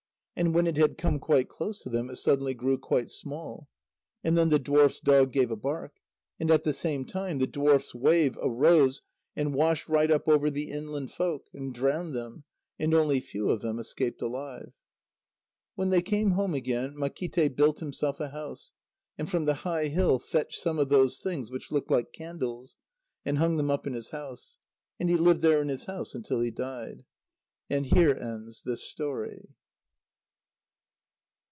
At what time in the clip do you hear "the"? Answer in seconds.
4.49-4.57, 6.63-6.73, 7.37-7.45, 10.49-10.71, 19.45-19.53